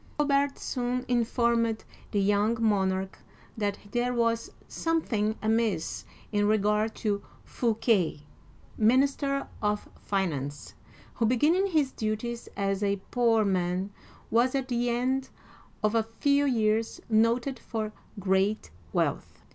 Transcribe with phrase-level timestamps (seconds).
[0.17, 3.19] Colbert soon informed the young monarch
[3.55, 10.73] that there was something amiss in regard to Fouquet (foo ke'), minister of finance,
[11.13, 13.91] who, beginning his duties as a poor man,
[14.31, 15.29] was at the end
[15.83, 19.43] of a few years noted for great wealth.